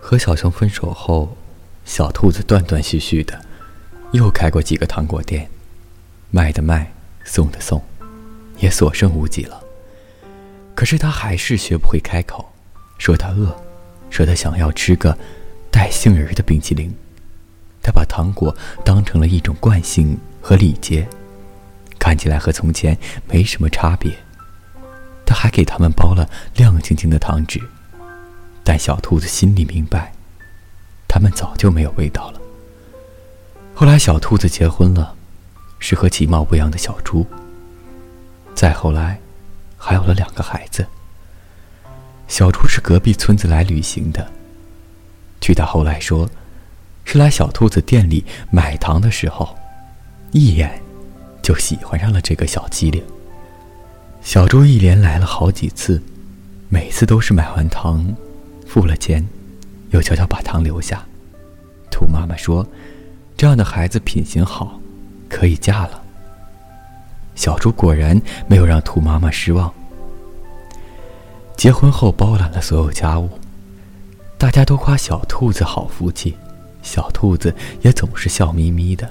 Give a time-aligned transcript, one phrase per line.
[0.00, 1.36] 和小熊分手后，
[1.84, 3.40] 小兔子断断续续的
[4.12, 5.48] 又开过几个糖果店，
[6.30, 6.92] 卖的卖，
[7.24, 7.82] 送的送，
[8.58, 9.60] 也所剩无几了。
[10.74, 12.52] 可是他还是学不会开口，
[12.98, 13.56] 说他饿，
[14.10, 15.16] 说他想要吃个
[15.70, 16.94] 带杏仁的冰淇淋。
[17.82, 18.54] 他把糖果
[18.84, 21.06] 当成了一种惯性和礼节，
[21.98, 24.12] 看起来和从前没什么差别。
[25.24, 27.60] 他还给他们包了亮晶晶的糖纸，
[28.68, 30.12] 但小兔子心里明白，
[31.06, 32.40] 他们早就没有味道了。
[33.72, 35.14] 后来，小兔子结婚了，
[35.78, 37.24] 是和其貌不扬的小猪。
[38.56, 39.20] 再后来，
[39.78, 40.84] 还有了两个孩子。
[42.26, 44.26] 小猪是隔壁村子来旅行的，
[45.40, 46.28] 据他后来说。
[47.08, 49.56] 是来小兔子店里买糖的时候，
[50.32, 50.82] 一眼
[51.40, 53.00] 就喜欢上了这个小机灵。
[54.22, 56.02] 小猪一连来了好几次，
[56.68, 58.12] 每次都是买完糖，
[58.66, 59.26] 付了钱，
[59.90, 61.02] 又悄悄把糖留下。
[61.90, 62.66] 兔妈妈说
[63.36, 64.80] ：“这样的孩子品行好，
[65.28, 66.02] 可以嫁了。”
[67.34, 69.72] 小猪果然没有让兔妈妈失望。
[71.56, 73.30] 结婚后包揽了所有家务，
[74.36, 76.36] 大家都夸小兔子好福气。
[76.82, 79.10] 小兔子也总是笑眯眯的，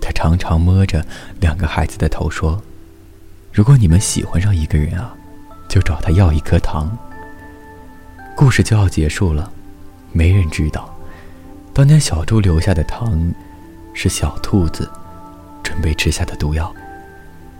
[0.00, 1.04] 它常常摸着
[1.40, 2.60] 两个孩子的头说
[3.52, 5.14] ：“如果你们喜欢上一个人啊，
[5.68, 6.96] 就找他要一颗糖。”
[8.36, 9.50] 故事就要结束了，
[10.12, 10.94] 没人知道，
[11.72, 13.32] 当年小猪留下的糖，
[13.94, 14.90] 是小兔子
[15.62, 16.72] 准备吃下的毒药。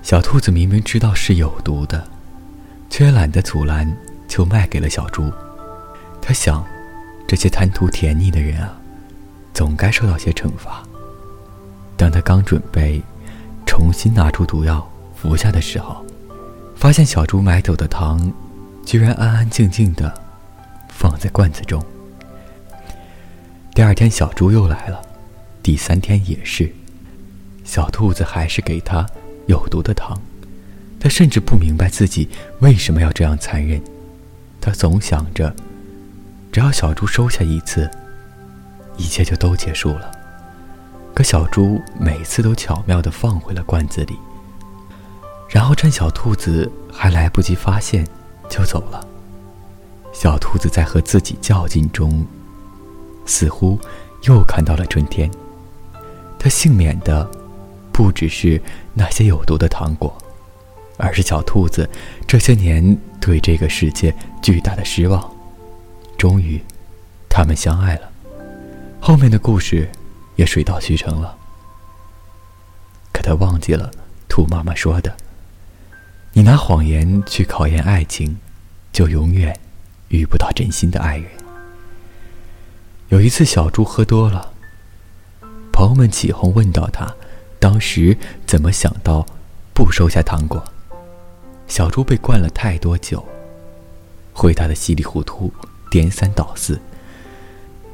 [0.03, 2.07] 小兔子明明知道是有毒的，
[2.91, 3.91] 却懒得阻拦，
[4.27, 5.31] 就卖给了小猪。
[6.21, 6.65] 他想，
[7.27, 8.77] 这些贪图甜腻的人啊。
[9.55, 10.83] 总该受到些惩罚。
[11.95, 13.03] 当他刚准备
[13.67, 16.03] 重新拿出毒药服下的时候，
[16.75, 18.33] 发现小猪买走的糖，
[18.83, 20.22] 居然安安静静的
[20.95, 21.83] 放在罐子中。
[23.75, 25.03] 第二天，小猪又来了，
[25.63, 26.73] 第三天也是，
[27.65, 29.07] 小兔子还是给他
[29.47, 30.21] 有毒的糖。
[31.01, 32.29] 他甚至不明白自己
[32.61, 33.83] 为什么要这样残忍。
[34.61, 35.53] 他总想着，
[36.53, 37.91] 只要小猪收下一次。
[38.99, 40.13] 一切就都结束了。
[41.15, 44.17] 可小猪每次都巧妙地放回了罐子里，
[45.49, 48.07] 然后趁小兔子还来不及发现，
[48.49, 49.07] 就走了。
[50.13, 52.25] 小兔子在和自己较劲中，
[53.27, 53.79] 似乎
[54.23, 55.31] 又看到了春天。
[56.39, 57.29] 它幸免的，
[57.93, 58.61] 不只是
[58.95, 60.17] 那些有毒的糖果，
[60.97, 61.89] 而是小兔子
[62.27, 65.33] 这些年对这个世界巨大的失望。
[66.19, 66.61] 终于，
[67.29, 68.11] 他们相爱了。
[69.01, 69.91] 后面的故事
[70.37, 71.37] 也水到渠成了，
[73.13, 73.91] 可他忘记了
[74.29, 75.17] 兔妈妈说的
[76.35, 78.39] ：“你拿谎言去考验爱情，
[78.93, 79.59] 就永远
[80.13, 81.27] 遇不到真心的爱人。”
[83.11, 84.53] 有一次，小猪喝多了，
[85.73, 87.15] 朋友们起哄问到他，
[87.59, 89.27] 当时怎么想到
[89.75, 90.65] 不收下糖果？
[91.69, 93.27] 小猪被灌了太多酒，
[94.33, 95.53] 回答的稀里糊涂，
[95.91, 96.81] 颠三倒四。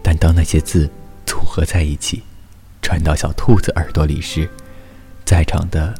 [0.02, 0.88] 但当那些字
[1.26, 2.22] 组合在一起，
[2.80, 4.48] 传到小兔子耳朵里时，
[5.24, 5.94] 在场的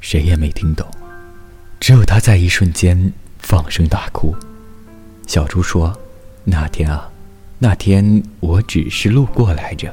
[0.00, 0.86] 谁也没听懂，
[1.78, 4.34] 只有他在一瞬间放声大哭。
[5.26, 5.96] 小猪说
[6.44, 7.10] ：“那天啊，
[7.58, 9.92] 那天我只是路过来着。”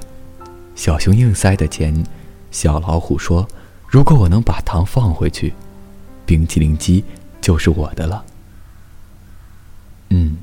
[0.76, 2.04] 小熊硬塞的钱，
[2.52, 3.48] 小老虎说
[3.88, 5.54] ：“如果我能把糖放回去，
[6.26, 7.04] 冰淇淋机
[7.40, 8.26] 就是我的了。”
[10.10, 10.38] 嗯，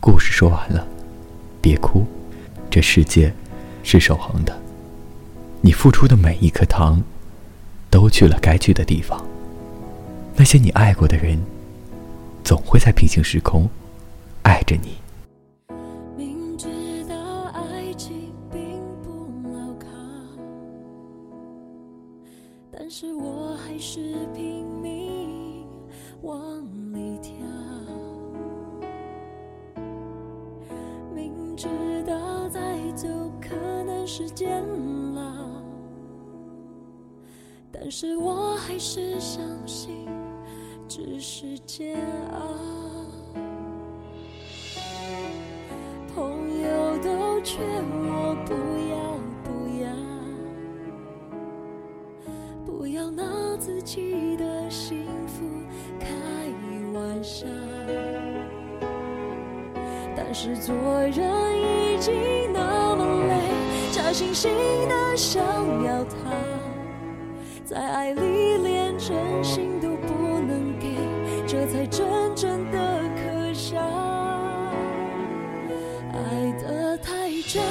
[0.00, 0.86] 故事说完了，
[1.60, 2.04] 别哭。
[2.68, 3.32] 这世界
[3.82, 4.58] 是守恒的，
[5.60, 7.02] 你付出的每一颗糖，
[7.90, 9.22] 都去了该去的地方。
[10.34, 11.38] 那些你爱过的人，
[12.42, 13.68] 总会在平行时空
[14.52, 14.98] 爱着你。
[16.14, 16.68] 明知
[17.08, 17.16] 道
[17.54, 19.86] 爱情并不牢靠，
[22.70, 25.66] 但是我还是拼命
[26.20, 26.38] 往
[26.92, 27.32] 里跳。
[31.14, 31.66] 明知
[32.06, 32.12] 道。
[32.50, 33.08] 再走
[33.40, 34.62] 可能是煎
[35.16, 35.22] 熬，
[37.70, 40.06] 但是我还是相信
[40.86, 41.96] 只是煎
[42.32, 42.81] 熬。
[60.44, 61.22] 是做人
[61.56, 63.32] 已经那么累。
[63.92, 64.48] 假惺惺
[64.88, 65.40] 的想
[65.84, 66.14] 要他，
[67.64, 70.96] 在爱里连真心都不能给，
[71.46, 73.78] 这才真正的可笑。
[76.12, 77.62] 爱得太真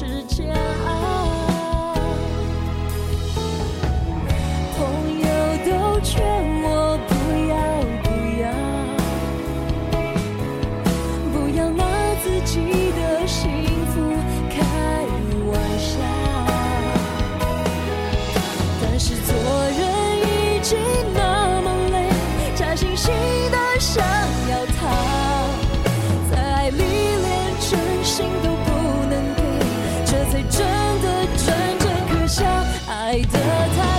[0.00, 0.59] 时间。
[33.50, 33.89] 可叹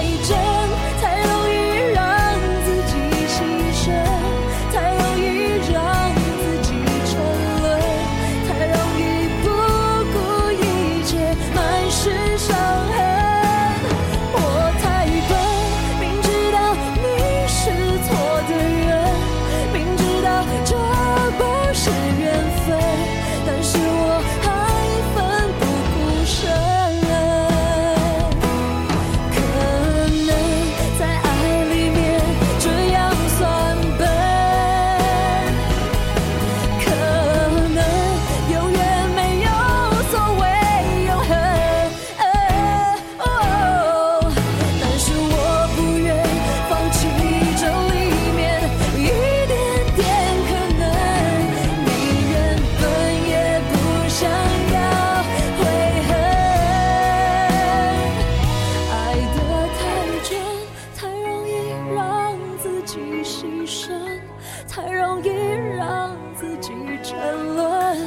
[67.11, 67.97] 沉沦，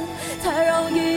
[0.43, 1.14] 太容易